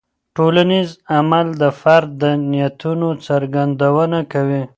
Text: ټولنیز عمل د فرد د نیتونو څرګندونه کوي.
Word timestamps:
ټولنیز 0.35 0.89
عمل 1.17 1.47
د 1.61 1.63
فرد 1.81 2.09
د 2.21 2.23
نیتونو 2.51 3.09
څرګندونه 3.27 4.19
کوي. 4.31 4.61